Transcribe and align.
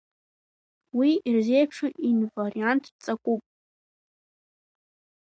Уи 0.97 1.09
ирзеиԥшу 1.29 1.89
инварианттә 2.09 2.91
ҵакуп. 3.03 3.43